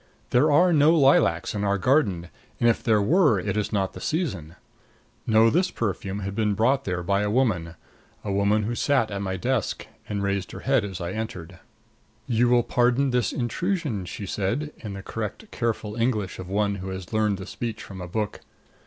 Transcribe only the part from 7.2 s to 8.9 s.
a woman a woman who